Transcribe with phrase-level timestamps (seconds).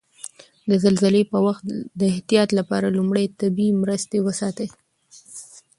[0.69, 1.63] د زلزلې په وخت
[1.99, 4.67] د احتیاط لپاره لومړي طبي مرستې وساتئ.